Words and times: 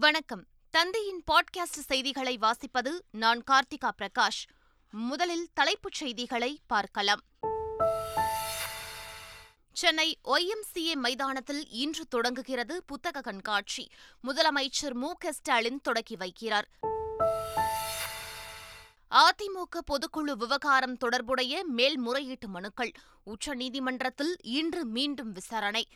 வணக்கம். 0.00 0.46
தந்தையின் 0.70 1.22
பாட்காஸ்ட் 1.32 1.78
செய்திகளை 1.86 2.38
வாசிப்பது 2.38 2.98
நான் 3.10 3.42
கார்த்திகா 3.50 3.90
பிரகாஷ். 3.98 4.46
முதலில் 4.90 5.48
தலைப்புச் 5.54 5.92
செய்திகளை 5.92 6.60
பார்க்கலாம். 6.66 7.20
சென்னை 9.72 10.18
ஒய்எம்சிஏ 10.24 10.94
மைதானத்தில் 10.94 11.68
இன்று 11.68 12.06
தொடங்குகிறது 12.06 12.84
புத்தக 12.84 13.20
கண்காட்சி. 13.20 13.90
முதலமைச்சர் 14.28 14.92
மு 14.92 15.12
க 15.18 15.32
ஸ்டாலின் 15.32 15.80
தொடக்கி 15.80 16.16
வைக்கிறார். 16.16 16.64
அதிமுக 19.10 19.78
பொதுக்குழு 19.92 20.32
விவகாரம் 20.32 20.96
தொடர்புடைய 20.96 21.64
மேல்முறையீட்டு 21.64 22.48
மனுக்கள். 22.48 22.92
உச்சநீதிமன்றத்தில் 23.26 24.36
இன்று 24.42 24.84
மீண்டும் 24.84 25.32
விசாரணை. 25.32 25.88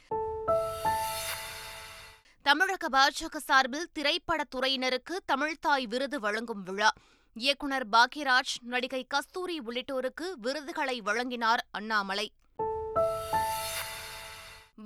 தமிழக 2.53 2.89
பாஜக 2.93 3.37
சார்பில் 3.37 3.89
திரைப்பட 3.93 4.45
துறையினருக்கு 4.55 5.19
தமிழ்தாய் 5.33 5.85
விருது 5.85 6.21
வழங்கும் 6.21 6.63
விழா. 6.63 6.93
இயக்குநர் 7.35 7.89
பாக்யராஜ் 7.89 8.55
நடிகை 8.63 9.05
கஸ்தூரி 9.09 9.61
உள்ளிட்டோருக்கு 9.61 10.33
விருதுகளை 10.37 11.01
வழங்கினார் 11.01 11.67
அண்ணாமலை. 11.71 12.33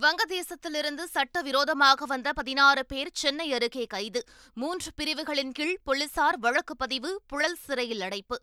வங்கதேசத்திலிருந்து 0.00 1.05
சட்டவிரோதமாக 1.05 2.05
வந்த 2.05 2.32
பதினாறு 2.32 2.86
பேர் 2.86 3.10
சென்னை 3.12 3.52
அருகே 3.52 3.84
கைது. 3.84 4.24
மூன்று 4.55 4.91
பிரிவுகளின் 4.94 5.52
கீழ் 5.52 5.78
போலீசார் 5.84 6.38
வழக்கு 6.38 6.77
பதிவு 6.77 7.22
புழல் 7.27 7.58
சிறையில் 7.60 8.00
அடைப்பு. 8.00 8.41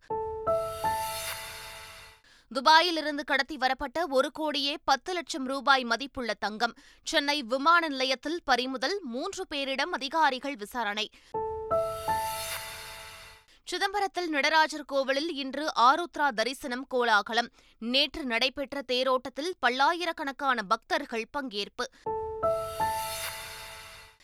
துபாயிலிருந்து 2.54 3.24
கடத்தி 3.26 3.58
வரப்பட்ட 3.58 4.08
ஒரு 4.08 4.32
கோடியே 4.32 4.78
பத்து 4.84 5.14
லட்சம் 5.14 5.46
ரூபாய் 5.46 5.84
மதிப்புள்ள 5.84 6.34
தங்கம் 6.34 6.74
சென்னை 7.04 7.44
விமான 7.44 7.88
நிலையத்தில் 7.88 8.40
பறிமுதல் 8.44 9.00
மூன்று 9.04 9.46
பேரிடம் 9.50 9.92
அதிகாரிகள் 9.92 10.56
விசாரணை. 10.56 11.10
சிதம்பரத்தில் 13.64 14.28
நடராஜர் 14.28 14.86
கோவிலில் 14.86 15.34
இன்று 15.34 15.72
ஆருத்ரா 15.76 16.30
தரிசனம் 16.36 16.88
கோலாகலம். 16.88 17.50
நேற்று 17.78 18.26
நடைபெற்ற 18.26 18.82
தேரோட்டத்தில் 18.92 19.52
பல்லாயிரக்கணக்கான 19.60 20.64
பக்தர்கள் 20.64 21.28
பங்கேற்பு. 21.38 21.86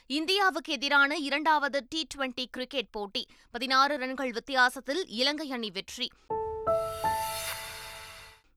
இந்தியாவுக்கு 0.07 0.73
எதிரான 0.73 1.15
இரண்டாவது 1.15 1.85
டி 1.89 2.07
டுவெண்டி 2.15 2.45
கிரிக்கெட் 2.51 2.91
போட்டி. 2.91 3.25
பதினாறு 3.51 3.97
ரன்கள் 3.97 4.31
வித்தியாசத்தில் 4.31 5.07
இலங்கை 5.07 5.51
அணி 5.51 5.71
வெற்றி. 5.71 6.09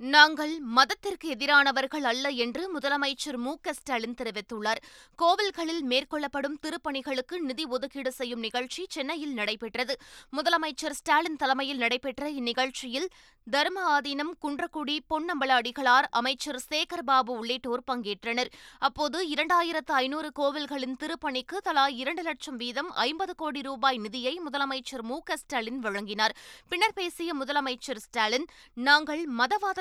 நாங்கள் 0.00 0.60
மதத்திற்கு 0.60 1.28
எதிரானவர்கள் 1.28 2.00
அல்ல 2.00 2.28
என்று 2.28 2.78
முதலமைச்சர் 2.78 3.36
மு 3.36 3.56
க 3.62 3.72
ஸ்டாலின் 3.72 4.14
தெரிவித்துள்ளார். 4.14 4.80
கோவில்களில் 5.18 5.82
மேற்கொள்ளப்படும் 5.82 6.58
திருப்பணிகளுக்கு 6.62 7.38
நிதி 7.38 7.64
ஒதுக்கீடு 7.64 8.12
செய்யும் 8.12 8.38
நிகழ்ச்சி 8.38 8.86
சென்னையில் 8.88 9.32
நடைபெற்றது. 9.32 9.96
முதலமைச்சர் 10.36 10.90
ஸ்டாலின் 10.90 11.36
தலைமையில் 11.36 11.76
நடைபெற்ற 11.76 12.30
இந்நிகழ்ச்சியில் 12.30 13.08
தர்ம 13.50 13.98
ஆதீனம் 13.98 14.30
குன்றக்குடி 14.42 14.98
பொன்னம்பல 15.10 15.50
அடிகளார் 15.60 16.06
அமைச்சர் 16.10 16.60
சேகர்பாபு 16.70 17.32
உள்ளிட்டோர் 17.40 17.84
பங்கேற்றனர். 17.90 18.50
அப்போது 18.78 19.28
இரண்டாயிரத்து 19.28 19.92
ஐநூறு 19.92 20.30
கோவில்களின் 20.34 20.96
திருப்பணிக்கு 20.96 21.56
தலா 21.62 21.86
இரண்டு 21.86 22.22
லட்சம் 22.22 22.56
வீதம் 22.56 22.90
ஐம்பது 22.92 23.34
கோடி 23.34 23.60
ரூபாய் 23.60 23.98
நிதியை 23.98 24.40
முதலமைச்சர் 24.46 25.02
மு 25.02 25.18
க 25.22 25.36
ஸ்டாலின் 25.36 25.78
வழங்கினார். 25.78 26.36
பின்னர் 26.68 26.92
பேசிய 26.92 27.34
முதலமைச்சர் 27.34 27.96
ஸ்டாலின் 27.96 28.46
நாங்கள் 28.74 29.26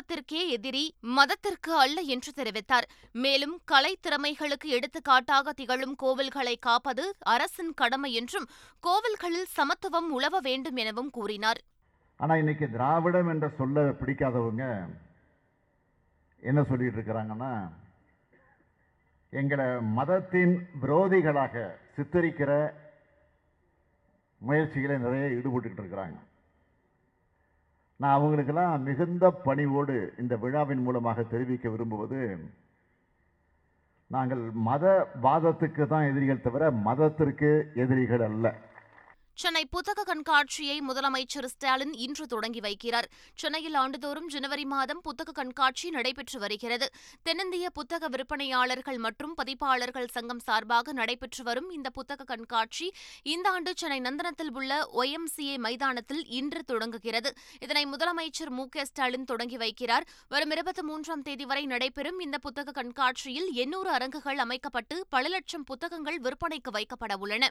மதத்திற்கே 0.10 0.42
எதிரி 0.56 0.84
மதத்திற்கு 1.16 1.72
அல்ல 1.84 1.98
என்று 2.14 2.32
தெரிவித்தார். 2.36 2.86
மேலும் 3.24 3.56
கலை 3.72 3.92
திறமைகளுக்கு 4.06 4.68
எடுத்துக்காட்டாக 4.78 5.54
திகழும் 5.60 5.96
கோவில்களை 6.04 6.54
காப்பது 6.68 7.06
அரசின் 7.34 7.74
கடமை 7.82 8.12
என்றும் 8.20 8.46
கோவில்களில் 8.84 9.50
சமத்துவம் 9.58 10.08
உழவ 10.18 10.40
வேண்டும் 10.48 10.78
எனவும் 10.84 11.12
கூறினார். 11.18 11.60
ஆனால் 12.20 12.42
இன்னைக்கு 12.44 12.68
திராவிடம் 12.76 13.32
என்ற 13.34 13.48
சொல்ல 13.58 13.84
பிடிக்காதவங்க 14.02 14.64
என்ன 16.44 16.64
சொல்லிட்டு 16.72 16.98
இருக்கிறாங்கன்னா 16.98 17.52
எங்களை 19.34 19.68
மதத்தின் 20.00 20.56
விரோதிகளாக 20.86 21.68
சித்தரிக்கிற 21.98 22.52
முயற்சிகளை 24.42 24.98
நிறைய 25.06 25.28
ஈடுபட்டுக்கிட்டு 25.38 25.84
இருக்கிறாங்க. 25.84 26.18
நான் 28.00 28.14
அவங்களுக்கெல்லாம் 28.14 28.82
மிகுந்த 28.82 29.32
பணிவோடு 29.32 30.14
இந்த 30.18 30.38
விழாவின் 30.38 30.82
மூலமாக 30.82 31.24
தெரிவிக்க 31.24 31.70
விரும்புவது 31.70 32.20
நாங்கள் 34.12 34.44
மத 34.52 34.84
வாதத்துக்கு 35.22 35.88
தான் 35.88 36.10
எதிரிகள் 36.10 36.42
தவிர 36.42 36.72
மதத்திற்கு 36.72 37.50
எதிரிகள் 37.74 38.22
அல்ல. 38.22 38.46
சென்னை 39.42 39.66
புத்தக 39.66 40.04
கண்காட்சியை 40.04 40.78
முதலமைச்சர் 40.88 41.46
ஸ்டாலின் 41.46 41.94
இன்று 41.94 42.28
தொடங்கி 42.28 42.60
வைக்கிறார். 42.60 43.08
சென்னையில் 43.34 43.74
ஆண்டுதோறும் 43.74 44.28
ஜனவரி 44.28 44.66
மாதம் 44.66 45.02
புத்தக 45.02 45.32
கண்காட்சி 45.32 45.90
நடைபெற்று 45.90 46.40
வருகிறது. 46.40 46.88
தென்னிந்திய 47.24 47.70
புத்தக 47.70 48.10
விற்பனையாளர்கள் 48.10 48.98
மற்றும் 48.98 49.34
பதிப்பாளர்கள் 49.34 50.08
சங்கம் 50.08 50.40
சார்பாக 50.40 50.94
நடைபெற்று 50.94 51.44
வரும் 51.44 51.70
இந்த 51.70 51.90
புத்தக 51.90 52.24
கண்காட்சி 52.24 52.92
இந்த 53.22 53.50
ஆண்டு 53.50 53.74
சென்னை 53.76 54.00
நந்தனத்தில் 54.00 54.52
உள்ள 54.54 54.90
ஒய்எம்சிஏ 54.94 55.58
மைதானத்தில் 55.58 56.26
இன்று 56.40 56.64
தொடங்குகிறது. 56.64 57.34
இதனை 57.60 57.86
முதலமைச்சர் 57.86 58.50
மு 58.50 58.68
க 58.70 58.86
ஸ்டாலின் 58.86 59.24
தொடங்கி 59.24 59.58
வைக்கிறார். 59.58 60.08
வரும் 60.30 60.50
இருபத்தி 60.50 60.82
மூன்றாம் 60.82 61.22
தேதி 61.22 61.46
வரை 61.46 61.66
நடைபெறும் 61.66 62.20
இந்த 62.20 62.38
புத்தக 62.38 62.72
கண்காட்சியில் 62.72 63.50
எண்ணூறு 63.54 63.90
அரங்குகள் 63.90 64.38
அமைக்கப்பட்டு 64.38 65.06
பல 65.10 65.28
லட்சம் 65.28 65.64
புத்தகங்கள் 65.64 66.20
விற்பனைக்கு 66.20 66.72
வைக்கப்பட 66.80 67.16
உள்ளன. 67.20 67.46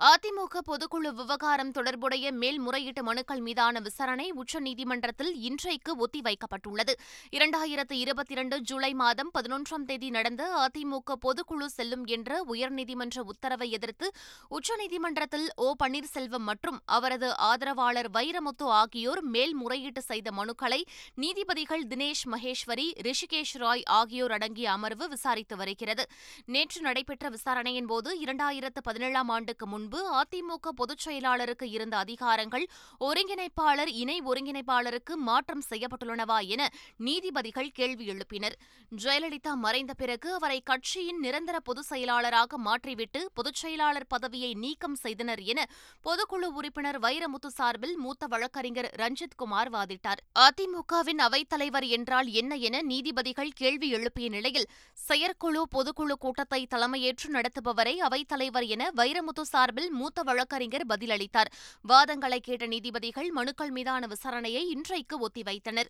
அதிமுக 0.00 0.58
பொதுக்குழு 0.66 1.08
விவகாரம் 1.14 1.70
தொடர்புடைய 1.70 2.32
மேல்முறையீட்டு 2.32 3.02
மனுக்கள் 3.02 3.40
மீதான 3.40 3.80
விசாரணை 3.80 4.32
உச்சநீதிமன்றத்தில் 4.32 5.32
இன்றைக்கு 5.34 5.96
ஒத்திவைக்கப்பட்டுள்ளது. 5.96 6.92
இரண்டாயிரத்து 7.30 7.92
இருபத்தி 7.92 8.32
இரண்டு 8.32 8.60
ஜூலை 8.60 8.94
மாதம் 8.94 9.30
பதினொன்றாம் 9.38 9.84
தேதி 9.86 10.10
நடந்த 10.10 10.44
அதிமுக 10.56 11.12
பொதுக்குழு 11.26 11.64
செல்லும் 11.66 12.06
என்ற 12.06 12.44
உயர்நீதிமன்ற 12.48 13.18
உத்தரவை 13.18 13.70
எதிர்த்து 13.70 14.12
உச்சநீதிமன்றத்தில் 14.50 15.46
ஓ. 15.56 15.74
பன்னீர்செல்வம் 15.84 16.46
மற்றும் 16.50 16.80
அவரது 16.84 17.36
ஆதரவாளர் 17.36 18.10
வைரமுத்து 18.10 18.62
ஆகியோர் 18.62 19.22
மேல்முறையீட்டு 19.22 20.02
செய்த 20.02 20.30
மனுக்களை 20.30 20.80
நீதிபதிகள் 21.14 21.84
தினேஷ் 21.84 22.24
மகேஸ்வரி 22.30 22.88
ரிஷிகேஷ் 23.00 23.54
ராய் 23.54 23.82
ஆகியோர் 23.82 24.30
அடங்கிய 24.30 24.70
அமர்வு 24.70 25.08
விசாரித்து 25.08 25.56
வருகிறது. 25.56 26.06
நேற்று 26.46 26.80
நடைபெற்ற 26.80 27.28
விசாரணையின் 27.28 27.86
போது 27.86 28.18
இரண்டாயிரத்து 28.20 28.82
பதினேழாம் 28.82 29.28
ஆண்டுக்கு 29.28 29.66
முன்பு 29.66 29.88
முன்பு 29.90 30.10
அதிமுக 30.18 30.68
பொதுச் 30.76 31.04
செயலாளருக்கு 31.06 31.66
இருந்த 31.76 31.94
அதிகாரங்கள் 31.96 32.64
ஒருங்கிணைப்பாளர் 33.00 33.90
இணை 34.02 34.16
ஒருங்கிணைப்பாளருக்கு 34.20 35.14
மாற்றம் 35.28 35.62
செய்யப்பட்டுள்ளனவா 35.70 36.36
என 36.46 36.62
நீதிபதிகள் 36.96 37.70
கேள்வி 37.78 38.04
எழுப்பினர். 38.12 38.56
ஜெயலலிதா 38.92 39.52
மறைந்த 39.64 39.92
பிறகு 39.94 40.28
அவரை 40.32 40.58
கட்சியின் 40.60 41.18
நிரந்தர 41.18 41.56
பொதுச் 41.60 41.88
செயலாளராக 41.90 42.58
மாற்றிவிட்டு 42.58 43.22
பொதுச் 43.34 43.60
செயலாளர் 43.62 44.06
பதவியை 44.08 44.50
நீக்கம் 44.54 44.94
செய்தனர் 44.94 45.42
என 45.52 45.66
பொதுக்குழு 46.04 46.50
உறுப்பினர் 46.60 46.98
வைரமுத்து 47.00 47.50
சார்பில் 47.58 47.96
மூத்த 47.96 48.26
வழக்கறிஞர் 48.26 48.90
ரஞ்சித் 48.98 49.36
குமார் 49.36 49.72
வாதிட்டார். 49.72 50.22
அதிமுகவின் 50.38 51.22
அவைத்தலைவர் 51.26 51.88
என்றால் 51.88 52.30
என்ன 52.42 52.60
என 52.68 52.82
நீதிபதிகள் 52.82 53.52
கேள்வி 53.54 53.90
எழுப்பிய 53.90 54.28
நிலையில் 54.28 54.68
செயற்குழு 55.06 55.64
பொதுக்குழு 55.76 56.18
கூட்டத்தை 56.18 56.62
தலைமையேற்று 56.76 57.28
நடத்துபவரை 57.32 57.96
அவைத்தலைவர் 58.08 58.68
என 58.68 58.90
வைரமுத்து 58.96 59.44
சார்பில் 59.52 59.78
சார்பில் 59.80 59.98
மூத்த 59.98 60.22
வழக்கறிஞர் 60.22 60.86
பதிலளித்தார். 60.86 61.50
வாதங்களை 61.88 62.38
கேட்ட 62.38 62.66
நீதிபதிகள் 62.66 63.30
மனுக்கள் 63.30 63.70
மீதான 63.70 64.06
விசாரணையை 64.06 64.62
இன்றைக்கு 64.68 65.16
ஒத்திவைத்தனர். 65.28 65.88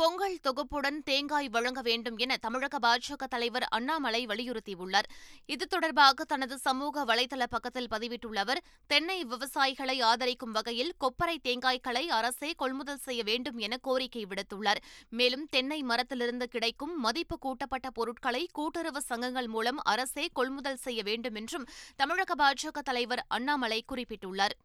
பொங்கல் 0.00 0.36
தொகுப்புடன் 0.42 0.98
தேங்காய் 1.04 1.48
வழங்க 1.48 1.80
வேண்டும் 1.80 2.16
என 2.16 2.36
தமிழக 2.36 2.76
பாஜக 2.78 3.24
தலைவர் 3.28 3.62
அண்ணாமலை 3.62 4.20
வலியுறுத்தியுள்ளார். 4.26 5.08
இது 5.46 5.66
தொடர்பாக 5.66 6.24
தனது 6.24 6.58
சமூக 6.58 7.04
வலைதள 7.04 7.46
பக்கத்தில் 7.46 7.88
பதிவிட்டுள்ள 7.90 8.38
அவர் 8.44 8.62
தென்னை 8.86 9.24
விவசாயிகளை 9.24 9.96
ஆதரிக்கும் 10.02 10.50
வகையில் 10.50 10.94
கொப்பரை 11.00 11.36
தேங்காய்களை 11.48 12.04
அரசே 12.18 12.52
கொள்முதல் 12.52 13.02
செய்ய 13.06 13.22
வேண்டும் 13.22 13.58
என 13.58 13.76
கோரிக்கை 13.76 14.24
விடுத்துள்ளார். 14.24 14.80
மேலும் 15.10 15.46
தென்னை 15.50 15.82
மரத்திலிருந்து 15.82 16.48
கிடைக்கும் 16.48 17.00
மதிப்பு 17.00 17.38
கூட்டப்பட்ட 17.38 17.90
பொருட்களை 17.90 18.48
கூட்டுறவு 18.52 19.02
சங்கங்கள் 19.02 19.46
மூலம் 19.46 19.78
அரசே 19.78 20.26
கொள்முதல் 20.32 20.82
செய்ய 20.86 21.02
வேண்டும் 21.02 21.34
என்றும் 21.34 21.68
தமிழக 21.96 22.34
பாஜக 22.44 22.78
தலைவர் 22.90 23.24
அண்ணாமலை 23.28 23.84
குறிப்பிட்டுள்ளார். 23.92 24.56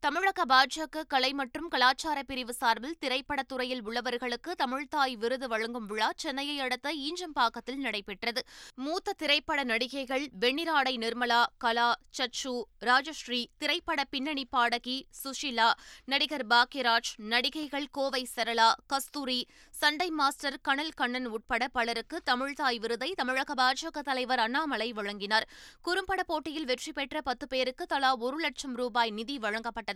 தமிழக 0.00 0.42
பாஜக 0.48 1.02
கலை 1.06 1.32
மற்றும் 1.32 1.68
கலாச்சார 1.68 2.22
பிரிவு 2.22 2.52
சார்பில் 2.52 2.96
திரைப்படத்துறையில் 3.00 3.80
உள்ளவர்களுக்கு 3.84 4.50
தமிழ்தாய் 4.58 5.16
விருது 5.16 5.48
வழங்கும் 5.48 5.86
விழா 5.86 6.12
சென்னையை 6.16 6.60
அடுத்த 6.60 6.92
ஈஞ்சம்பாக்கத்தில் 7.06 7.80
நடைபெற்றது. 7.86 8.42
மூத்த 8.74 9.12
திரைப்பட 9.12 9.64
நடிகைகள் 9.64 10.28
வெண்ணிராடை 10.40 10.94
நிர்மலா 10.96 11.44
கலா 11.58 11.96
சச்சு 12.18 12.64
ராஜஸ்ரீ 12.80 13.46
திரைப்பட 13.58 14.04
பின்னணி 14.04 14.44
பாடகி 14.44 15.06
சுஷிலா 15.22 15.68
நடிகர் 16.04 16.46
பாக்யராஜ் 16.46 17.10
நடிகைகள் 17.16 17.88
கோவை 17.90 18.28
சரளா 18.36 18.68
கஸ்தூரி 18.86 19.46
சண்டை 19.70 20.08
மாஸ்டர் 20.10 20.60
கனல் 20.62 20.94
கண்ணன் 20.94 21.26
உட்பட 21.26 21.68
பலருக்கு 21.68 22.22
தமிழ்தாய் 22.30 22.78
விருதை 22.78 23.10
தமிழக 23.14 23.54
பாஜக 23.54 23.98
தலைவர் 24.02 24.38
அண்ணாமலை 24.38 24.92
வழங்கினார். 24.92 25.48
குறும்பட 25.82 26.20
போட்டியில் 26.22 26.64
வெற்றி 26.64 26.92
பெற்ற 26.92 27.20
பத்து 27.20 27.48
பேருக்கு 27.48 27.86
தலா 27.86 28.16
ஒரு 28.16 28.36
லட்சம் 28.36 28.74
ரூபாய் 28.74 29.10
நிதி 29.10 29.38
வழங்கப்பட்டது. 29.38 29.86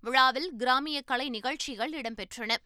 விழாவில் 0.00 0.50
கிராமிய 0.56 1.02
கலை 1.02 1.28
நிகழ்ச்சிகள் 1.28 1.92
இடம்பெற்றன. 1.92 2.56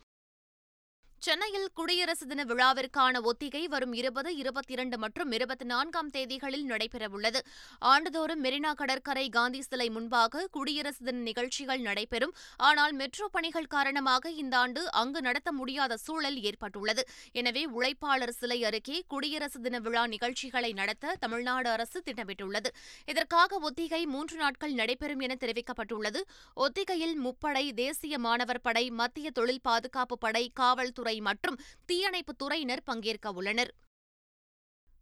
சென்னையில் 1.24 1.68
குடியரசு 1.74 2.26
தின 2.26 2.42
விழாவிற்கான 2.44 3.20
ஒத்திகை 3.20 3.62
வரும் 3.68 3.92
இருபது 3.92 4.30
இருபத்தி 4.36 4.72
இரண்டு 4.72 4.98
மற்றும் 4.98 5.30
இருபத்தி 5.32 5.64
நான்காம் 5.64 6.10
தேதிகளில் 6.10 6.66
நடைபெறவுள்ளது. 6.72 7.40
ஆண்டுதோறும் 7.78 8.44
மெரினா 8.44 8.72
கடற்கரை 8.74 9.28
காந்தி 9.28 9.62
சிலை 9.62 9.88
முன்பாக 9.90 10.46
குடியரசு 10.56 11.04
தின 11.04 11.18
நிகழ்ச்சிகள் 11.18 11.80
நடைபெறும். 11.80 12.34
ஆனால் 12.56 12.92
மெட்ரோ 12.92 13.28
பணிகள் 13.28 13.66
காரணமாக 13.66 14.30
இந்த 14.42 14.56
ஆண்டு 14.56 14.92
அங்கு 14.92 15.20
நடத்த 15.20 15.52
முடியாத 15.52 15.96
சூழல் 15.96 16.38
ஏற்பட்டுள்ளது. 16.42 17.04
எனவே 17.32 17.64
உழைப்பாளர் 17.66 18.34
சிலை 18.40 18.64
அருகே 18.64 19.04
குடியரசு 19.08 19.60
தின 19.60 19.78
விழா 19.78 20.04
நிகழ்ச்சிகளை 20.06 20.72
நடத்த 20.72 21.16
தமிழ்நாடு 21.20 21.70
அரசு 21.70 22.02
திட்டமிட்டுள்ளது. 22.06 22.72
இதற்காக 23.06 23.58
ஒத்திகை 23.58 24.06
மூன்று 24.06 24.36
நாட்கள் 24.36 24.72
நடைபெறும் 24.72 25.20
என 25.20 25.38
தெரிவிக்கப்பட்டுள்ளது. 25.40 26.22
ஒத்திகையில் 26.66 27.16
முப்படை 27.24 27.66
தேசிய 27.82 28.18
மாணவர் 28.18 28.64
படை 28.68 28.86
மத்திய 29.02 29.30
தொழில் 29.30 29.62
பாதுகாப்பு 29.62 30.18
படை 30.18 30.50
காவல்துறை 30.54 31.05
மற்றும் 31.14 31.60
தீயணைப்புத் 31.86 32.42
துறையினர் 32.44 32.80
பங்கேற்க 32.84 33.30
உள்ளனர். 33.30 33.74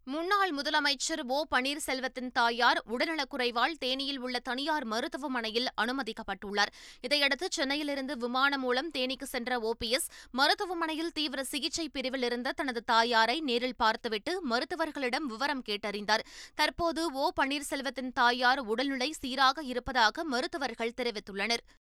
முன்னாள் 0.06 0.54
முதலமைச்சர் 0.54 1.20
ஓ. 1.26 1.44
பன்னீர்செல்வத்தின் 1.50 2.30
தாயார் 2.32 2.82
உடல்நலக்குறைவால் 2.88 3.72
தேனியில் 3.72 4.16
உள்ள 4.16 4.38
தனியார் 4.38 4.84
மருத்துவமனையில் 4.84 5.66
அனுமதிக்கப்பட்டுள்ளார். 5.80 6.66
இதையடுத்து 7.00 7.48
சென்னையிலிருந்து 7.50 8.16
விமானம் 8.16 8.60
மூலம் 8.60 8.90
தேனிக்கு 8.90 9.22
சென்ற 9.22 9.58
ஓபிஎஸ் 9.58 10.08
மருத்துவமனையில் 10.30 11.12
தீவிர 11.12 11.44
சிகிச்சை 11.44 11.88
பிரிவில் 11.88 12.22
இருந்த 12.22 12.52
தனது 12.52 12.84
தாயாரை 12.84 13.40
நேரில் 13.40 13.76
பார்த்துவிட்டு 13.76 14.42
மருத்துவர்களிடம் 14.42 15.26
விவரம் 15.26 15.62
கேட்டறிந்தார். 15.68 16.24
தற்போது 16.54 17.12
ஓ. 17.12 17.30
பன்னீர்செல்வத்தின் 17.40 18.12
தாயார் 18.12 18.58
உடல்நிலை 18.58 19.12
சீராக 19.12 19.62
இருப்பதாக 19.62 20.24
மருத்துவர்கள் 20.24 20.92
தெரிவித்துள்ளனர். 20.96 21.82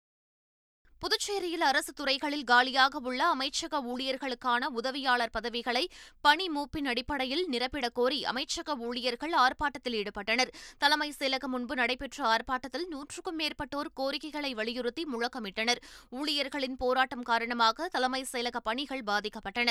புதுச்சேரியில் 1.02 1.60
அரசு 1.60 1.92
துறைகளில் 1.92 2.44
காலியாக 2.44 2.98
உள்ள 2.98 3.34
அமைச்சக 3.34 3.80
ஊழியர்களுக்கான 3.84 4.64
உதவியாளர் 4.64 5.30
பதவிகளை 5.30 5.88
பணி 6.20 6.46
மூப்பின் 6.46 6.84
அடிப்படையில் 6.84 7.48
நிரப்பிடக் 7.50 7.92
கோரி 7.92 8.22
அமைச்சக 8.22 8.78
ஊழியர்கள் 8.78 9.32
ஆர்ப்பாட்டத்தில் 9.32 10.02
ஈடுபட்டனர். 10.02 10.48
தலைமை 10.78 11.14
செயலகம் 11.18 11.46
முன்பு 11.46 11.74
நடைபெற்ற 11.74 12.36
ஆர்ப்பாட்டத்தில் 12.36 12.86
நூற்றுக்கும் 12.86 13.38
மேற்பட்டோர் 13.38 13.92
கோரிக்கைகளை 13.94 14.54
வலியுறுத்தி 14.54 15.06
முழக்கமிட்டனர். 15.12 15.76
ஊழியர்களின் 16.10 16.76
போராட்டம் 16.76 17.22
காரணமாக 17.22 17.88
தலைமை 17.88 18.26
செயலக 18.32 18.56
பணிகள் 18.62 19.02
பாதிக்கப்பட்டன. 19.06 19.70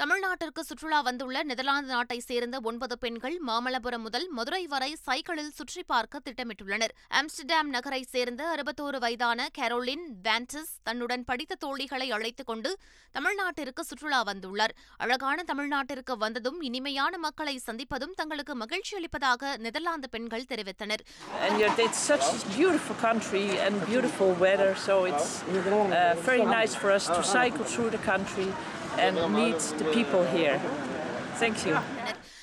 தமிழ்நாட்டிற்கு 0.00 0.64
சுற்றுலா 0.64 1.00
வந்துள்ள 1.00 1.42
நெதர்லாந்து 1.42 1.92
நாட்டைச் 1.92 2.22
சேர்ந்த 2.22 2.60
ஒன்பது 2.62 2.98
பெண்கள் 2.98 3.40
மாமல்லபுரம் 3.46 3.98
முதல் 3.98 4.28
மதுரை 4.30 4.66
வரை 4.66 4.94
சைக்கிளில் 4.94 5.50
சுற்றி 5.50 5.82
பார்க்க 5.82 6.20
திட்டமிட்டுள்ளனர். 6.24 6.92
ஆம்ஸ்டர்டாம் 7.10 7.68
நகரைச் 7.70 8.08
சேர்ந்த 8.08 8.42
அறுபத்தோரு 8.54 8.98
வயதான 8.98 9.48
கேரோலின் 9.58 10.04
வேண்டஸ் 10.22 10.72
தன்னுடன் 10.82 11.24
படித்த 11.24 11.56
தோழிகளை 11.66 12.10
அழைத்துக் 12.10 12.46
கொண்டு 12.46 12.78
தமிழ்நாட்டிற்கு 13.12 13.84
சுற்றுலா 13.84 14.24
வந்துள்ளார். 14.24 14.74
அழகான 14.96 15.42
தமிழ்நாட்டிற்கு 15.42 16.16
வந்ததும் 16.16 16.60
இனிமையான 16.60 17.18
மக்களை 17.18 17.60
சந்திப்பதும் 17.66 18.16
தங்களுக்கு 18.16 18.54
மகிழ்ச்சி 18.54 18.96
அளிப்பதாக 18.96 19.56
நெதர்லாந்து 19.56 20.08
பெண்கள் 20.08 20.48
தெரிவித்தனர். 20.48 21.02
Beautiful 23.92 24.30
weather 24.46 24.74
so 24.76 25.04
it's 25.04 25.42
uh, 25.52 26.16
very 26.26 26.44
nice 26.58 26.74
for 26.74 26.90
us 26.98 27.06
to 27.16 27.22
cycle 27.38 27.66
through 27.72 27.90
the 27.90 28.04
country. 28.12 28.50
And 28.98 29.18
meet 29.36 29.60
the 29.78 29.84
people 29.96 30.24
here. 30.36 30.58
Thank 31.40 31.58
you. 31.66 31.76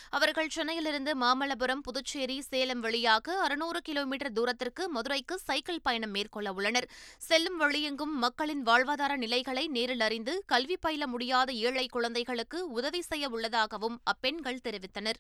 அவர்கள் 0.10 0.50
சென்னையிலிருந்து 0.50 1.12
மாமல்லபுரம் 1.22 1.82
புதுச்சேரி 1.88 2.42
சேலம் 2.42 2.80
வழியாக 2.80 3.36
அறுநூறு 3.46 3.80
கிலோமீட்டர் 3.82 4.32
தூரத்திற்கு 4.32 4.90
மதுரைக்கு 4.90 5.40
சைக்கிள் 5.40 5.82
பயணம் 5.82 6.12
மேற்கொள்ள 6.12 6.54
உள்ளனர். 6.54 6.88
செல்லும் 7.18 7.62
வழியெங்கும் 7.62 8.14
மக்களின் 8.24 8.64
வாழ்வாதார 8.66 9.16
நிலைகளை 9.16 9.68
நேரில் 9.68 10.00
அறிந்து 10.00 10.44
கல்வி 10.46 10.78
பயில 10.78 11.08
முடியாத 11.08 11.52
ஏழை 11.54 11.86
குழந்தைகளுக்கு 11.86 12.72
உதவி 12.72 13.02
செய்ய 13.02 13.30
உள்ளதாகவும் 13.30 14.00
அப்பெண்கள் 14.04 14.64
தெரிவித்தனர். 14.64 15.20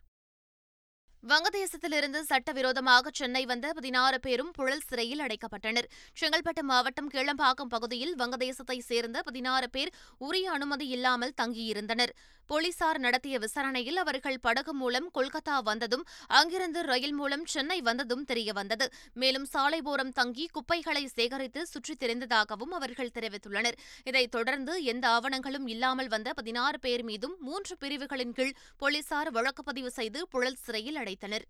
வங்கதேசத்திலிருந்து 1.24 2.20
சட்டவிரோதமாக 2.20 3.10
சென்னை 3.14 3.46
வந்த 3.46 3.74
பதினாறு 3.74 4.20
பேரும் 4.20 4.52
புழல் 4.52 4.84
சிறையில் 4.88 5.20
அடைக்கப்பட்டனர். 5.20 5.88
செங்கல்பட்டு 6.20 6.62
மாவட்டம் 6.62 7.10
கீழம்பாக்கம் 7.10 7.70
பகுதியில் 7.70 8.16
வங்கதேசத்தைச் 8.16 8.88
சேர்ந்த 8.90 9.22
பதினாறு 9.22 9.70
பேர் 9.70 9.94
உரிய 10.18 10.52
அனுமதி 10.52 10.88
இல்லாமல் 10.88 11.34
தங்கியிருந்தனர். 11.42 12.14
போலீசார் 12.46 13.00
நடத்திய 13.00 13.40
விசாரணையில் 13.40 13.98
அவர்கள் 13.98 14.40
படகு 14.40 14.74
மூலம் 14.74 15.12
கொல்கத்தா 15.14 15.64
வந்ததும் 15.64 16.06
அங்கிருந்து 16.28 16.82
ரயில் 16.82 17.14
மூலம் 17.14 17.46
சென்னை 17.46 17.82
வந்ததும் 17.82 18.26
தெரியவந்தது. 18.26 18.86
மேலும் 19.14 19.48
சாலைபோரம் 19.54 20.12
தங்கி 20.12 20.50
குப்பைகளை 20.52 21.08
சேகரித்து 21.08 21.66
சுற்றித் 21.66 22.04
திரிந்ததாகவும் 22.04 22.72
அவர்கள் 22.72 23.12
தெரிவித்துள்ளனர். 23.14 23.78
இதைத் 24.04 24.32
தொடர்ந்து 24.32 24.84
எந்த 24.84 25.08
ஆவணங்களும் 25.10 25.68
இல்லாமல் 25.68 26.08
வந்த 26.08 26.34
பதினாறு 26.34 26.80
பேர் 26.80 27.04
மீதும் 27.04 27.36
மூன்று 27.40 27.78
பிரிவுகளின் 27.78 28.34
கீழ் 28.34 28.56
போலீசார் 28.78 29.32
வழக்கு 29.32 29.64
பதிவு 29.64 29.92
செய்து 29.92 30.28
புழல் 30.28 30.56
சிறையில் 30.56 31.06
அடைத்தனர் 31.08 31.46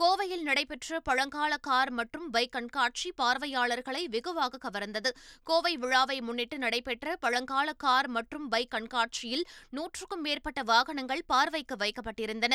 கோவையில் 0.00 0.42
நடைபெற்ற 0.42 1.00
பழங்கால 1.00 1.56
கார் 1.56 1.90
மற்றும் 1.90 2.26
பைக் 2.30 2.52
கண்காட்சி 2.52 3.12
பார்வையாளர்களை 3.12 4.02
வெகுவாக 4.08 4.58
கவர்ந்தது. 4.64 5.10
கோவை 5.42 5.76
விழாவை 5.76 6.20
முன்னிட்டு 6.20 6.58
நடைபெற்ற 6.58 7.16
பழங்கால 7.16 7.72
கார் 7.72 8.08
மற்றும் 8.08 8.48
பைக் 8.48 8.70
கண்காட்சியில் 8.70 9.44
நூற்றுக்கும் 9.70 10.20
மேற்பட்ட 10.20 10.62
வாகனங்கள் 10.62 11.24
பார்வைக்கு 11.26 11.76
வைக்கப்பட்டிருந்தன. 11.76 12.54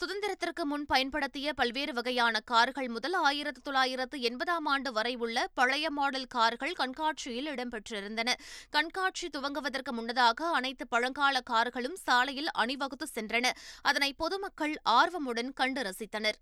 சுதந்திரத்திற்கு 0.00 0.64
முன் 0.64 0.86
பயன்படுத்திய 0.86 1.52
பல்வேறு 1.52 1.92
வகையான 1.92 2.40
கார்கள் 2.40 2.88
முதல் 2.88 3.12
ஆயிரத்து 3.12 3.60
தொள்ளாயிரத்து 3.60 4.20
எண்பதாம் 4.20 4.68
ஆண்டு 4.74 4.92
வரை 4.92 5.14
உள்ள 5.14 5.46
பழைய 5.54 5.90
மாடல் 5.90 6.28
கார்கள் 6.28 6.72
கண்காட்சியில் 6.72 7.48
இடம்பெற்றிருந்தன. 7.48 8.32
கண்காட்சி 8.70 9.28
துவங்குவதற்கு 9.28 9.92
முன்னதாக 9.92 10.50
அனைத்து 10.50 10.86
பழங்கால 10.86 11.40
கார்களும் 11.40 11.96
சாலையில் 11.96 12.52
அணிவகுத்து 12.52 13.08
சென்றன. 13.14 13.50
அதனை 13.82 14.12
பொதுமக்கள் 14.12 14.76
ஆர்வமுடன் 14.90 15.52
கண்டு 15.54 15.82
ரசித்தனர். 15.82 16.38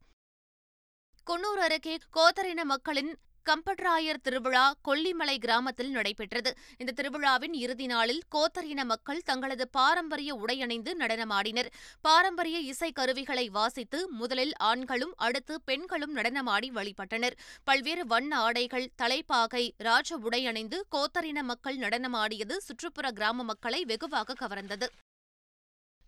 குன்னூர் 1.31 1.61
அருகே 1.61 1.99
கோத்தரின 2.17 2.62
மக்களின் 2.62 3.17
கம்பட்ராயர் 3.44 4.20
திருவிழா 4.23 4.75
கொல்லிமலை 4.88 5.38
கிராமத்தில் 5.38 5.90
நடைபெற்றது. 5.90 6.55
இந்த 6.78 6.93
திருவிழாவின் 6.93 7.52
இறுதி 7.52 7.87
நாளில் 7.87 8.23
கோத்தரின 8.34 8.84
மக்கள் 8.84 9.23
தங்களது 9.25 9.69
பாரம்பரிய 9.69 10.34
உடையணிந்து 10.34 10.93
நடனமாடினர். 10.99 11.67
பாரம்பரிய 12.00 12.58
இசை 12.58 12.93
கருவிகளை 12.93 13.49
வாசித்து 13.49 14.11
முதலில் 14.11 14.54
ஆண்களும் 14.56 15.14
அடுத்து 15.16 15.61
பெண்களும் 15.61 16.16
நடனமாடி 16.16 16.71
வழிபட்டனர். 16.75 17.37
பல்வேறு 17.64 18.06
வண்ண 18.06 18.37
ஆடைகள் 18.37 18.90
தலைப்பாகை 18.97 19.75
ராஜ 19.76 20.18
உடையணிந்து 20.18 20.80
கோத்தரின 20.97 21.42
மக்கள் 21.42 21.78
நடனமாடியது 21.78 22.56
சுற்றுப்புற 22.56 23.11
கிராம 23.11 23.42
மக்களை 23.42 23.85
வெகுவாக 23.85 24.47
கவர்ந்தது. 24.47 24.88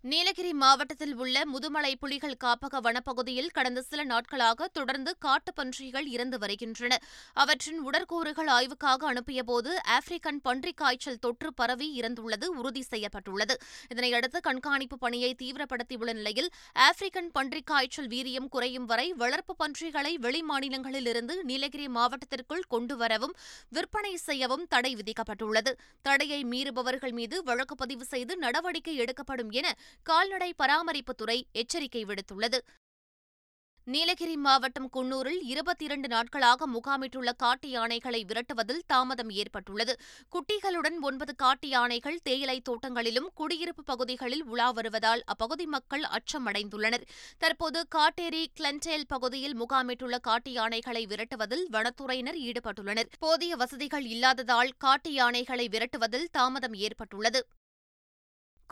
நீலகிரி 0.03 0.53
மாவட்டத்தில் 0.53 1.15
உள்ள 1.15 1.43
முதுமலை 1.55 1.95
புலிகள் 1.95 2.37
காப்பக 2.45 2.81
வனப்பகுதியில் 2.81 3.51
கடந்த 3.53 3.83
சில 3.83 4.05
நாட்களாக 4.05 4.69
தொடர்ந்து 4.69 5.17
காட்டுப் 5.19 5.57
பன்றிகள் 5.57 6.07
இறந்து 6.07 6.39
வருகின்றன. 6.39 6.99
அவற்றின் 7.33 7.91
உடற்கூறுகள் 7.91 8.49
ஆய்வுக்காக 8.49 9.15
அனுப்பியபோது 9.15 9.71
ஆப்பிரிக்கன் 9.89 10.41
பன்றிக் 10.43 10.77
காய்ச்சல் 10.77 11.19
தொற்று 11.19 11.55
பரவி 11.55 12.01
இறந்துள்ளது 12.01 12.45
உறுதி 12.45 12.83
செய்யப்பட்டுள்ளது. 12.83 13.61
இதனையடுத்து 13.95 14.41
கண்காணிப்பு 14.41 14.99
பணியை 14.99 15.37
தீவிரப்படுத்தியுள்ள 15.43 16.13
நிலையில் 16.13 16.51
ஆப்பிரிக்கன் 16.79 17.31
பன்றிக் 17.33 17.67
காய்ச்சல் 17.67 18.07
வீரியம் 18.07 18.49
குறையும் 18.49 18.85
வரை 18.85 19.13
வளர்ப்பு 19.13 19.57
பன்றிகளை 19.57 20.19
வெளி 20.19 20.45
மாநிலங்களிலிருந்து 20.49 21.43
நீலகிரி 21.43 21.89
மாவட்டத்திற்குள் 21.89 22.65
கொண்டுவரவும் 22.71 23.35
விற்பனை 23.69 24.17
செய்யவும் 24.17 24.67
தடை 24.67 24.97
விதிக்கப்பட்டுள்ளது. 24.97 25.73
தடையை 26.03 26.45
மீறுபவர்கள் 26.45 27.13
மீது 27.13 27.43
வழக்கு 27.43 27.75
பதிவு 27.75 28.05
செய்து 28.05 28.37
நடவடிக்கை 28.37 28.97
எடுக்கப்படும் 28.97 29.51
என 29.51 29.75
கால்நடை 30.03 30.55
பராமரிப்புத்துறை 30.63 31.43
எச்சரிக்கை 31.53 32.05
விடுத்துள்ளது. 32.05 32.59
நீலகிரி 33.85 34.37
மாவட்டம் 34.37 34.91
குன்னூரில் 34.97 35.39
இருபத்தி 35.43 35.85
இரண்டு 35.85 36.09
நாட்களாக 36.09 36.67
முகாமிட்டுள்ள 36.69 37.31
காட்டு 37.37 37.69
யானைகளை 37.69 38.25
விரட்டுவதில் 38.25 38.81
தாமதம் 38.87 39.31
ஏற்பட்டுள்ளது. 39.31 40.01
குட்டிகளுடன் 40.33 40.99
ஒன்பது 41.01 41.35
காட்டு 41.35 41.69
யானைகள் 41.69 42.19
தேயிலை 42.23 42.63
தோட்டங்களிலும் 42.69 43.29
குடியிருப்பு 43.35 43.83
பகுதிகளில் 43.83 44.45
உலா 44.45 44.71
வருவதால் 44.71 45.23
அப்பகுதி 45.25 45.67
மக்கள் 45.67 46.03
அச்சமடைந்துள்ளனர். 46.03 47.07
தற்போது 47.39 47.87
காட்டேரி 47.95 48.47
கிளன்டேல் 48.61 49.09
பகுதியில் 49.09 49.57
முகாமிட்டுள்ள 49.61 50.21
காட்டு 50.21 50.53
யானைகளை 50.53 51.07
விரட்டுவதில் 51.07 51.67
வனத்துறையினர் 51.73 52.37
ஈடுபட்டுள்ளனர். 52.37 53.09
போதிய 53.19 53.57
வசதிகள் 53.57 54.05
இல்லாததால் 54.05 54.71
காட்டு 54.79 55.13
யானைகளை 55.13 55.69
விரட்டுவதில் 55.69 56.29
தாமதம் 56.31 56.75
ஏற்பட்டுள்ளது. 56.75 57.47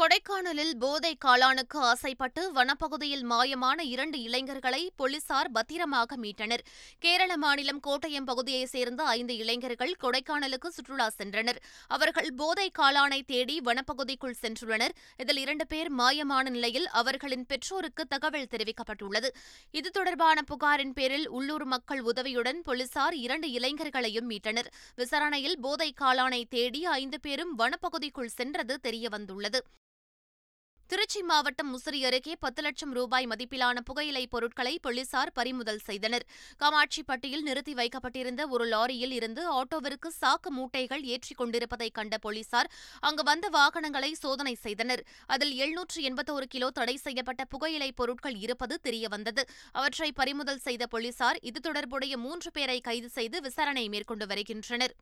கொடைக்கானலில் 0.01 0.73
போதை 0.79 1.17
காளானுக்கு 1.25 1.79
ஆசைப்பட்டு 1.91 2.53
வனப்பகுதியில் 2.53 3.23
மாயமான 3.31 3.79
இரண்டு 3.83 4.21
இளைஞர்களை 4.21 4.91
போலீசார் 4.97 5.51
பத்திரமாக 5.51 6.17
மீட்டனர். 6.17 6.63
கேரள 6.99 7.37
மாநிலம் 7.37 7.81
கோட்டயம் 7.87 8.25
பகுதியைச் 8.25 8.69
சேர்ந்த 8.69 9.05
ஐந்து 9.05 9.37
இளைஞர்கள் 9.37 9.95
கொடைக்கானலுக்கு 10.03 10.69
சுற்றுலா 10.69 11.11
சென்றனர். 11.19 11.57
அவர்கள் 11.89 12.29
போதை 12.37 12.71
காளானை 12.79 13.23
தேடி 13.27 13.61
வனப்பகுதிக்குள் 13.65 14.37
சென்றுள்ளனர். 14.43 14.95
இதில் 15.17 15.37
இரண்டு 15.37 15.67
பேர் 15.67 15.95
மாயமான 15.95 16.49
நிலையில் 16.49 16.89
அவர்களின் 16.89 17.47
பெற்றோருக்கு 17.47 18.07
தகவல் 18.07 18.53
தெரிவிக்கப்பட்டுள்ளது. 18.57 19.31
இது 19.71 19.91
தொடர்பான 19.91 20.43
புகாரின் 20.43 20.93
பேரில் 20.93 21.29
உள்ளூர் 21.29 21.65
மக்கள் 21.65 22.01
உதவியுடன் 22.01 22.63
போலீசார் 22.63 23.15
இரண்டு 23.15 23.49
இளைஞர்களையும் 23.49 24.31
மீட்டனர். 24.35 24.71
விசாரணையில் 24.97 25.59
போதை 25.61 25.95
காளானை 26.01 26.45
தேடி 26.49 26.85
ஐந்து 26.85 27.21
பேரும் 27.21 27.59
வனப்பகுதிக்குள் 27.59 28.37
சென்றது 28.39 28.81
தெரியவந்துள்ளது. 28.83 29.59
திருச்சி 30.89 31.23
மாவட்டம் 31.23 31.71
முசிறி 31.73 32.01
அருகே 32.05 32.37
பத்து 32.41 32.63
லட்சம் 32.63 32.93
ரூபாய் 32.93 33.27
மதிப்பிலான 33.27 33.81
புகையிலை 33.85 34.27
பொருட்களை 34.27 34.79
போலீசார் 34.83 35.33
பறிமுதல் 35.33 35.79
செய்தனர். 35.79 36.25
காமாட்சிப்பட்டியில் 36.61 37.43
நிறுத்தி 37.43 37.75
வைக்கப்பட்டிருந்த 37.75 38.49
ஒரு 38.49 38.65
லாரியில் 38.67 39.11
இருந்து 39.11 39.43
ஆட்டோவிற்கு 39.53 40.11
சாக்கு 40.21 40.53
மூட்டைகள் 40.57 41.03
ஏற்றிக் 41.03 41.37
கொண்டிருப்பதை 41.37 41.91
கண்ட 41.91 42.19
போலீசார் 42.19 42.71
அங்கு 43.01 43.23
வந்த 43.23 43.49
வாகனங்களை 43.49 44.15
சோதனை 44.15 44.55
செய்தனர். 44.55 45.03
அதில் 45.27 45.53
எழுநூற்று 45.53 46.03
எண்பத்தோரு 46.03 46.45
கிலோ 46.45 46.71
தடை 46.71 46.97
செய்யப்பட்ட 46.97 47.45
புகையிலை 47.45 47.93
பொருட்கள் 47.93 48.35
இருப்பது 48.35 48.81
தெரியவந்தது. 48.85 49.45
அவற்றை 49.73 50.13
பறிமுதல் 50.13 50.59
செய்த 50.59 50.87
போலீசார் 50.87 51.41
இது 51.43 51.61
தொடர்புடைய 51.61 52.17
மூன்று 52.17 52.51
பேரை 52.51 52.81
கைது 52.81 53.09
செய்து 53.09 53.41
விசாரணை 53.41 53.89
மேற்கொண்டு 53.89 54.27
வருகின்றனர். 54.27 54.95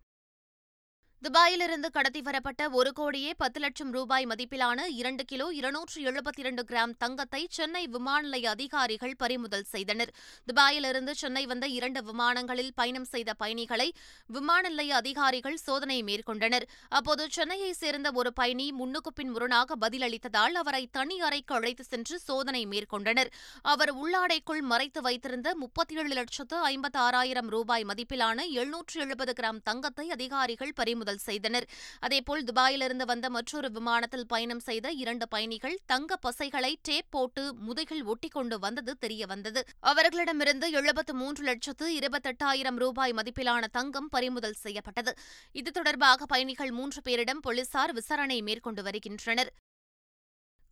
துபாயிலிருந்து 1.23 1.89
கடத்தி 1.91 2.21
வரப்பட்ட 2.21 2.63
ஒரு 2.71 2.91
கோடியே 2.93 3.31
பத்து 3.37 3.59
லட்சம் 3.61 3.91
ரூபாய் 3.91 4.27
மதிப்பிலான 4.27 4.81
இரண்டு 4.97 5.25
கிலோ 5.25 5.47
இருநூற்று 5.59 5.99
எழுபத்தி 6.03 6.41
இரண்டு 6.43 6.63
கிராம் 6.71 6.93
தங்கத்தை 6.99 7.41
சென்னை 7.51 7.83
விமான 7.87 8.21
நிலைய 8.21 8.51
அதிகாரிகள் 8.51 9.15
பறிமுதல் 9.17 9.65
செய்தனர். 9.65 10.11
துபாயிலிருந்து 10.49 11.11
சென்னை 11.11 11.47
வந்த 11.47 11.67
இரண்டு 11.67 12.01
விமானங்களில் 12.03 12.71
பயணம் 12.75 13.05
செய்த 13.05 13.35
பயணிகளை 13.35 13.89
விமான 14.27 14.63
நிலைய 14.69 14.93
அதிகாரிகள் 14.97 15.57
சோதனை 15.57 15.99
மேற்கொண்டனர். 16.03 16.67
அப்போது 16.89 17.27
சென்னையைச் 17.31 17.81
சேர்ந்த 17.83 18.11
ஒரு 18.13 18.33
பயணி 18.33 18.73
முன்னுக்கு 18.73 19.13
பின் 19.13 19.31
முரணாக 19.31 19.79
பதிலளித்ததால் 19.81 20.59
அவரை 20.63 20.83
தனி 20.99 21.19
அறைக்கு 21.21 21.55
அழைத்து 21.55 21.85
சென்று 21.85 22.19
சோதனை 22.19 22.63
மேற்கொண்டனர். 22.67 23.33
அவர் 23.63 23.95
உள்ளாடைக்குள் 24.03 24.63
மறைத்து 24.75 25.03
வைத்திருந்த 25.09 25.55
முப்பத்தி 25.55 25.97
ஏழு 25.97 26.15
லட்சத்து 26.21 26.59
ஐம்பத்தி 26.73 27.01
ஆறாயிரம் 27.07 27.51
ரூபாய் 27.57 27.89
மதிப்பிலான 27.93 28.39
எழுநூற்று 28.61 29.01
எழுபது 29.01 29.35
கிராம் 29.41 29.65
தங்கத்தை 29.71 30.09
அதிகாரிகள் 30.11 30.77
பறிமுதல் 30.77 31.04
கொள்முதல் 31.05 31.27
செய்தனர். 31.29 31.67
அதேபோல் 32.01 32.45
துபாயிலிருந்து 32.45 33.05
வந்த 33.07 33.27
மற்றொரு 33.31 33.69
விமானத்தில் 33.71 34.27
பயணம் 34.27 34.63
செய்த 34.69 34.87
இரண்டு 35.03 35.27
பயணிகள் 35.29 35.77
தங்க 35.87 36.19
பசைகளை 36.27 36.73
டேப் 36.83 37.11
போட்டு 37.11 37.43
முதுகில் 37.67 38.05
ஒட்டிக்கொண்டு 38.05 38.59
வந்தது 38.59 38.93
தெரியவந்தது. 39.07 39.61
அவர்களிடமிருந்து 39.81 40.69
எழுபத்து 40.71 41.15
மூன்று 41.15 41.45
லட்சத்து 41.45 41.87
இருபத்தெட்டாயிரம் 41.99 42.81
ரூபாய் 42.85 43.13
மதிப்பிலான 43.13 43.65
தங்கம் 43.73 44.09
பறிமுதல் 44.09 44.61
செய்யப்பட்டது. 44.65 45.15
இது 45.53 45.71
தொடர்பாக 45.71 46.27
பயணிகள் 46.27 46.71
மூன்று 46.71 47.01
பேரிடம் 47.05 47.43
போலீசார் 47.43 47.93
விசாரணை 47.93 48.41
மேற்கொண்டு 48.43 48.83
வருகின்றனர். 48.83 49.53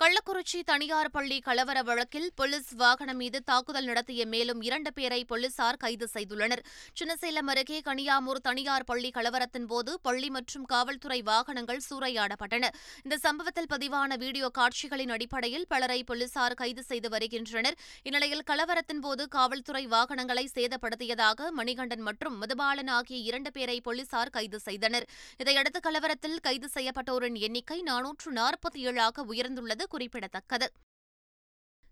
கள்ளக்குறிச்சி 0.00 0.58
தனியார் 0.68 1.10
பள்ளி 1.10 1.36
கலவர 1.46 1.78
வழக்கில் 1.82 2.30
போலீஸ் 2.34 2.70
வாகனம் 2.76 3.16
மீது 3.16 3.38
தாக்குதல் 3.42 3.84
நடத்திய 3.84 4.22
மேலும் 4.26 4.60
இரண்டு 4.62 4.92
பேரை 4.92 5.18
போலீசார் 5.24 5.76
கைது 5.76 6.06
செய்துள்ளனர். 6.14 6.62
சின்னசேலம் 6.98 7.50
அருகே 7.52 7.78
கனியாமூர் 7.88 8.40
தனியார் 8.42 8.84
பள்ளி 8.84 9.10
கலவரத்தின் 9.10 9.66
போது 9.72 9.92
பள்ளி 10.00 10.30
மற்றும் 10.30 10.64
காவல்துறை 10.64 11.18
வாகனங்கள் 11.22 11.82
சூறையாடப்பட்டன. 11.88 12.70
இந்த 13.02 13.18
சம்பவத்தில் 13.26 13.68
பதிவான 13.74 14.16
வீடியோ 14.16 14.48
காட்சிகளின் 14.58 15.10
அடிப்படையில் 15.10 15.66
பலரை 15.68 16.04
போலீசார் 16.04 16.54
கைது 16.54 16.82
செய்து 16.82 17.08
வருகின்றனர். 17.08 17.76
இந்நிலையில் 18.02 18.44
கலவரத்தின் 18.50 19.02
போது 19.06 19.28
காவல்துறை 19.28 19.84
வாகனங்களை 19.86 20.46
சேதப்படுத்தியதாக 20.56 21.50
மணிகண்டன் 21.60 22.04
மற்றும் 22.08 22.38
மதுபாலன் 22.42 22.92
ஆகிய 22.98 23.20
இரண்டு 23.30 23.50
பேரை 23.50 23.80
போலீசார் 23.80 24.34
கைது 24.38 24.60
செய்தனர். 24.68 25.08
இதையடுத்து 25.38 25.80
கலவரத்தில் 25.80 26.36
கைது 26.48 26.70
செய்யப்பட்டோரின் 26.74 27.40
எண்ணிக்கை 27.48 27.80
நானூற்று 27.92 28.32
நாற்பத்தி 28.40 28.82
ஏழாக 28.90 29.26
உயர்ந்துள்ளது. 29.34 29.90
குறிப்பிடத்தக்கது 29.92 30.66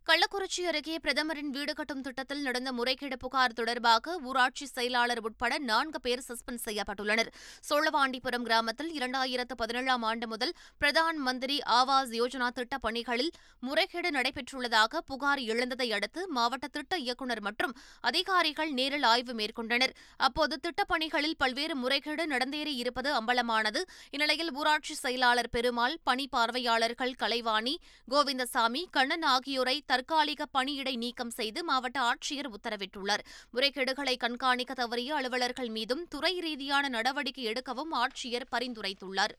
கள்ளக்குறிச்சி 0.06 0.62
அருகே 0.66 0.98
பிரதமரின் 0.98 1.50
வீடு 1.50 1.74
கட்டும் 1.74 2.00
திட்டத்தில் 2.00 2.42
நடந்த 2.42 2.72
முறைகேடு 2.72 3.16
புகார் 3.16 3.52
தொடர்பாக 3.52 4.18
ஊராட்சி 4.22 4.66
செயலாளர் 4.66 5.20
உட்பட 5.20 5.58
நான்கு 5.58 6.00
பேர் 6.00 6.22
சஸ்பெண்ட் 6.28 6.58
செய்யப்பட்டுள்ளனர். 6.64 7.28
சோழவாண்டிபுரம் 7.70 8.42
கிராமத்தில் 8.42 8.90
இரண்டாயிரத்து 8.98 9.54
பதினேழாம் 9.56 10.02
ஆண்டு 10.02 10.28
முதல் 10.28 10.52
பிரதான் 10.80 11.14
மந்திரி 11.16 11.58
ஆவாஸ் 11.66 12.12
யோஜனா 12.12 12.48
திட்டப் 12.48 12.82
பணிகளில் 12.82 13.30
முறைகேடு 13.60 14.10
நடைபெற்றுள்ளதாக 14.10 14.98
புகார் 15.06 15.38
எழுந்ததை 15.38 15.92
அடுத்து 15.92 16.28
மாவட்ட 16.28 16.68
திட்ட 16.68 16.96
இயக்குநர் 16.96 17.40
மற்றும் 17.40 17.76
அதிகாரிகள் 18.00 18.72
நேரில் 18.72 19.02
ஆய்வு 19.02 19.32
மேற்கொண்டனர். 19.32 19.94
அப்போது 20.16 20.60
திட்டப் 20.60 20.88
பணிகளில் 20.88 21.36
பல்வேறு 21.36 21.76
முறைகேடு 21.76 22.26
நடந்தேறி 22.26 22.74
இருப்பது 22.74 23.12
அம்பலமானது. 23.20 23.82
இந்நிலையில் 24.10 24.52
ஊராட்சி 24.52 24.94
செயலாளர் 24.94 25.50
பெருமாள் 25.50 25.98
பணி 26.04 26.28
பார்வையாளர்கள் 26.28 27.12
கலைவாணி 27.12 27.76
கோவிந்தசாமி 28.10 28.84
கண்ணன் 28.90 29.22
ஆகியோரை 29.22 29.82
தற்காலிக 30.00 30.46
பணியிடை 30.58 30.96
நீக்கம் 30.96 31.30
செய்து 31.30 31.64
மாவட்ட 31.64 32.00
ஆட்சியர் 32.00 32.48
உத்தரவிட்டுள்ளார். 32.50 33.22
முறைகேடுகளை 33.54 34.16
கண்காணிக்க 34.16 34.74
தவறிய 34.74 35.14
அலுவலர்கள் 35.14 35.68
மீதும் 35.68 36.08
துறை 36.08 36.40
ரீதியான 36.40 36.88
நடவடிக்கை 36.88 37.46
எடுக்கவும் 37.46 37.92
ஆட்சியர் 37.92 38.46
பரிந்துரைத்துள்ளார். 38.56 39.34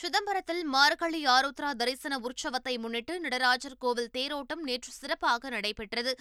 சிதம்பரத்தில் 0.00 0.62
மார்கழி 0.72 1.20
ஆருத்ரா 1.34 1.68
தரிசன 1.80 2.14
உற்சவத்தை 2.18 2.72
முன்னிட்டு 2.78 3.20
நடராஜர் 3.20 3.76
கோவில் 3.78 4.10
தேரோட்டம் 4.16 4.62
நேற்று 4.68 4.90
சிறப்பாக 4.92 5.48
நடைபெற்றது. 5.48 6.12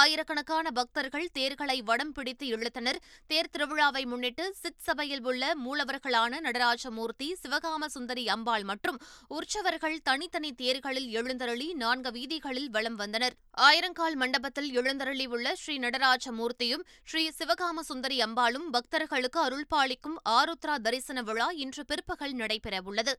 ஆயிரக்கணக்கான 0.00 0.70
பக்தர்கள் 0.70 1.26
தேர்களை 1.32 1.76
வடம் 1.82 2.12
பிடித்து 2.12 2.46
இழுத்தனர். 2.46 2.98
தேர் 3.26 3.50
திருவிழாவை 3.54 4.02
முன்னிட்டு 4.12 4.44
சித் 4.60 4.84
சபையில் 4.86 5.24
உள்ள 5.24 5.50
மூலவர்களான 5.64 6.40
நடராஜமூர்த்தி 6.46 7.28
சிவகாம 7.42 7.88
சுந்தரி 7.96 8.24
அம்பாள் 8.28 8.62
மற்றும் 8.62 9.00
உற்சவர்கள் 9.28 9.98
தனித்தனி 10.02 10.52
தேர்களில் 10.62 11.08
எழுந்தருளி 11.20 11.68
நான்கு 11.74 12.12
வீதிகளில் 12.18 12.70
வலம் 12.70 13.00
வந்தனர். 13.02 13.36
ஆயிரங்கால் 13.70 14.18
மண்டபத்தில் 14.22 14.70
எழுந்தருளி 14.72 15.26
உள்ள 15.26 15.56
ஸ்ரீ 15.56 15.76
நடராஜமூர்த்தியும் 15.78 16.86
ஸ்ரீ 17.04 17.24
சிவகாம 17.40 17.86
சுந்தரி 17.90 18.20
அம்பாளும் 18.20 18.70
பக்தர்களுக்கு 18.70 19.42
அருள்பாளிக்கும் 19.48 20.16
ஆருத்ரா 20.38 20.76
தரிசன 20.86 21.22
விழா 21.22 21.50
இன்று 21.66 21.84
பிற்பகல் 21.84 22.34
நடைபெறவுள்ளது. 22.34 23.14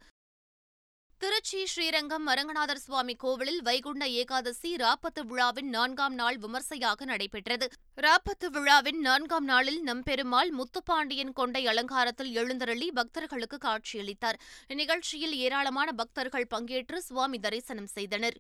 திருச்சி 1.22 1.60
ஸ்ரீரங்கம் 1.66 2.26
அரங்கநாதர் 2.28 2.82
சுவாமி 2.86 3.16
கோவிலில் 3.16 3.62
வைகுண்ட 3.62 4.08
ஏகாதசி 4.08 4.76
ராப்பத்து 4.76 5.22
விழாவின் 5.26 5.70
நான்காம் 5.70 6.14
நாள் 6.14 6.38
விமர்சையாக 6.38 7.06
நடைபெற்றது. 7.06 7.68
ராப்பத்து 7.98 8.48
விழாவின் 8.52 9.00
நான்காம் 9.00 9.44
நாளில் 9.44 9.80
நம்பெருமாள் 9.84 10.52
முத்துப்பாண்டியன் 10.52 11.34
கொண்டை 11.34 11.68
அலங்காரத்தில் 11.68 12.32
எழுந்தருளி 12.34 12.92
பக்தர்களுக்கு 12.92 13.58
காட்சியளித்தார். 13.58 14.40
இந்நிகழ்ச்சியில் 14.68 15.36
ஏராளமான 15.46 15.92
பக்தர்கள் 15.92 16.48
பங்கேற்று 16.56 16.98
சுவாமி 16.98 17.40
தரிசனம் 17.40 17.88
செய்தனர். 17.88 18.38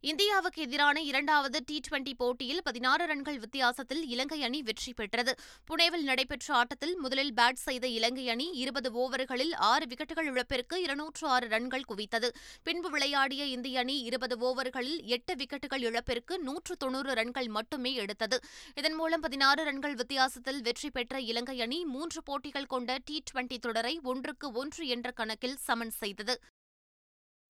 இந்தியாவுக்கு 0.00 0.62
எதிரான 0.62 1.00
இரண்டாவது 1.00 1.60
டி 1.66 1.80
டுவெண்டி 1.86 2.12
போட்டியில் 2.16 2.60
பதினாறு 2.62 3.06
ரன்கள் 3.06 3.38
வித்தியாசத்தில் 3.38 4.06
இலங்கை 4.08 4.42
அணி 4.42 4.62
வெற்றி 4.62 4.92
பெற்றது. 4.92 5.34
புனேவில் 5.70 6.02
நடைபெற்ற 6.02 6.54
ஆட்டத்தில் 6.54 6.96
முதலில் 6.96 7.32
பேட் 7.34 7.60
செய்த 7.64 7.86
இலங்கை 7.86 8.28
அணி 8.28 8.50
இருபது 8.52 8.90
ஓவர்களில் 8.92 9.54
ஆறு 9.56 9.86
விக்கெட்டுகள் 9.86 10.24
இழப்பிற்கு 10.24 10.82
இருநூற்று 10.82 11.28
ஆறு 11.28 11.48
ரன்கள் 11.48 11.84
குவித்தது. 11.88 12.28
பின்பு 12.62 12.90
விளையாடிய 12.90 13.44
இந்திய 13.44 13.78
அணி 13.78 13.98
இருபது 14.00 14.36
ஓவர்களில் 14.38 15.04
எட்டு 15.04 15.34
விக்கெட்டுகள் 15.34 15.82
இழப்பிற்கு 15.82 16.38
நூற்று 16.38 16.76
தொன்னூறு 16.76 17.14
ரன்கள் 17.14 17.48
மட்டுமே 17.48 17.94
எடுத்தது. 17.94 18.38
இதன் 18.74 18.94
மூலம் 18.94 19.20
பதினாறு 19.20 19.64
ரன்கள் 19.64 19.94
வித்தியாசத்தில் 19.94 20.62
வெற்றி 20.62 20.90
பெற்ற 20.90 21.20
இலங்கை 21.20 21.60
அணி 21.60 21.84
மூன்று 21.84 22.22
போட்டிகள் 22.22 22.66
கொண்ட 22.66 22.98
டி 23.04 23.22
டுவெண்டி 23.30 23.58
தொடரை 23.58 24.00
ஒன்றுக்கு 24.02 24.52
ஒன்று 24.52 24.86
என்ற 24.86 25.10
கணக்கில் 25.10 25.56
சமன் 25.56 25.90
செய்தது. 25.90 26.40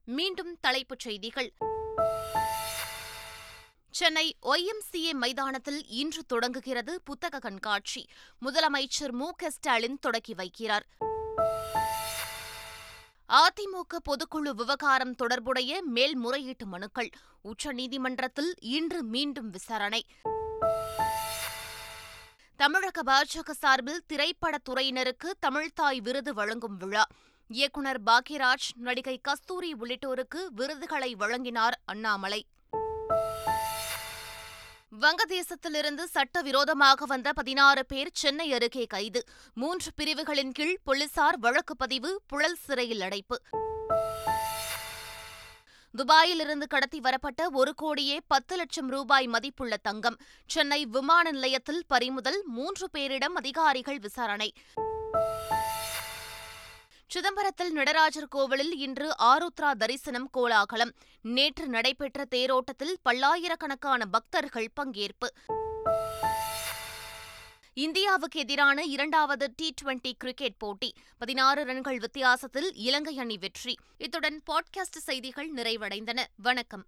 மீண்டும் 0.05 0.57
தலைப்புச் 0.61 0.99
செய்திகள். 0.99 1.53
சென்னை 3.91 4.37
ஒய்எம்சிஏ 4.43 5.13
மைதானத்தில் 5.13 5.87
இன்று 5.87 6.25
தொடங்குகிறது 6.25 7.01
புத்தக 7.03 7.39
கண்காட்சி. 7.39 8.07
முதலமைச்சர் 8.45 9.11
மு 9.11 9.31
க 9.37 9.51
ஸ்டாலின் 9.51 9.99
தொடக்கி 9.99 10.35
வைக்கிறார். 10.35 10.81
அதிமுக 13.29 13.99
பொதுக்குழு 14.05 14.51
விவகாரம் 14.51 15.15
தொடர்புடைய 15.15 15.83
மேல்முறையீட்டு 15.83 16.67
மனுக்கள். 16.67 17.11
உச்சநீதிமன்றத்தில் 17.45 18.55
இன்று 18.61 19.03
மீண்டும் 19.03 19.51
விசாரணை. 19.51 20.07
தமிழக 22.57 23.03
பாஜக 23.03 23.51
சார்பில் 23.51 24.05
திரைப்படத்துறையினருக்கு 24.09 25.31
தமிழ்தாய் 25.47 25.99
விருது 25.99 26.35
வழங்கும் 26.35 26.77
விழா. 26.77 27.07
இயக்குநர் 27.49 28.03
பாக்யராஜ் 28.03 28.69
நடிகை 28.75 29.19
கஸ்தூரி 29.19 29.75
உள்ளிட்டோருக்கு 29.75 30.47
விருதுகளை 30.51 31.15
வழங்கினார் 31.15 31.81
அண்ணாமலை. 31.85 32.47
வங்கதேசத்திலிருந்து 35.01 36.05
சட்டவிரோதமாக 36.05 37.05
வந்த 37.05 37.33
பதினாறு 37.33 37.87
பேர் 37.87 38.11
சென்னை 38.13 38.53
அருகே 38.53 38.85
கைது. 38.85 39.25
மூன்று 39.55 39.91
பிரிவுகளின் 39.95 40.53
கீழ் 40.53 40.79
போலீசார் 40.85 41.39
வழக்கு 41.39 41.77
பதிவு 41.77 42.21
புழல் 42.27 42.57
சிறையில் 42.65 43.01
அடைப்பு. 43.01 43.41
துபாயிலிருந்து 45.99 46.67
கடத்தி 46.69 47.01
வரப்பட்ட 47.01 47.51
ஒரு 47.51 47.75
கோடியே 47.75 48.21
பத்து 48.27 48.57
லட்சம் 48.57 48.89
ரூபாய் 48.89 49.27
மதிப்புள்ள 49.27 49.77
தங்கம். 49.77 50.17
சென்னை 50.47 50.87
விமான 50.87 51.31
நிலையத்தில் 51.31 51.85
பறிமுதல் 51.87 52.43
மூன்று 52.47 52.89
பேரிடம் 52.93 53.35
அதிகாரிகள் 53.35 53.99
விசாரணை. 53.99 54.53
சிதம்பரத்தில் 57.15 57.71
நடராஜர் 57.71 58.29
கோவிலில் 58.29 58.77
இன்று 58.77 59.15
ஆருத்ரா 59.19 59.73
தரிசனம் 59.79 60.31
கோலாகலம். 60.31 60.93
நேற்று 61.23 61.69
நடைபெற்ற 61.69 62.25
தேரோட்டத்தில் 62.31 62.95
பல்லாயிரக்கணக்கான 63.03 64.07
பக்தர்கள் 64.07 64.73
பங்கேற்பு. 64.81 65.29
இந்தியாவுக்கு 67.75 68.41
எதிரான 68.41 68.83
இரண்டாவது 68.83 69.53
டி 69.57 69.75
டுவெண்டி 69.83 70.13
கிரிக்கெட் 70.19 70.59
போட்டி. 70.59 70.95
பதினாறு 71.19 71.65
ரன்கள் 71.65 71.99
வித்தியாசத்தில் 71.99 72.75
இலங்கை 72.75 73.19
அணி 73.19 73.39
வெற்றி. 73.39 73.77
இத்துடன் 73.97 74.43
பாட்காஸ்ட் 74.51 74.97
செய்திகள் 74.99 75.53
நிறைவடைந்தன. 75.53 76.25
வணக்கம். 76.37 76.85